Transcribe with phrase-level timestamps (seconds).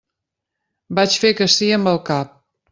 [1.01, 2.37] Vaig fer que sí amb el cap.